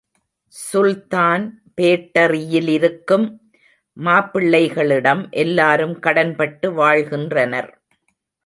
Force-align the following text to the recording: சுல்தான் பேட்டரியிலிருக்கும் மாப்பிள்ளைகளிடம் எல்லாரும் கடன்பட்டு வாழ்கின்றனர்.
சுல்தான் 0.53 1.43
பேட்டரியிலிருக்கும் 1.77 3.27
மாப்பிள்ளைகளிடம் 3.97 5.23
எல்லாரும் 5.43 5.95
கடன்பட்டு 5.99 6.73
வாழ்கின்றனர். 6.73 7.71